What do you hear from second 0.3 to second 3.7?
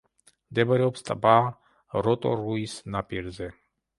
მდებარეობს ტბა როტორუის ნაპირზე.